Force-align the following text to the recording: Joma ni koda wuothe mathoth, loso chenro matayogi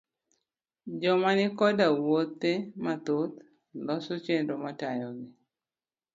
Joma 1.01 1.29
ni 1.37 1.45
koda 1.57 1.85
wuothe 1.99 2.51
mathoth, 2.83 3.35
loso 3.85 4.13
chenro 4.25 4.53
matayogi 4.63 5.27